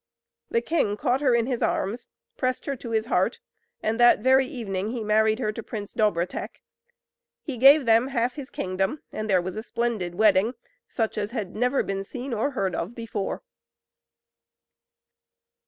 [0.49, 3.39] The king caught her in his arms, pressed her to his heart,
[3.83, 6.63] and that very evening he married her to Prince Dobrotek.
[7.43, 10.55] He gave them half his kingdom, and there was a splendid wedding,
[10.87, 13.43] such as had never been seen or heard of before.